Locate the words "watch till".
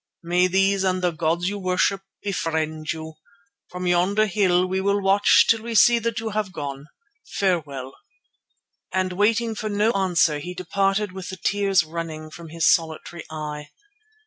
4.99-5.61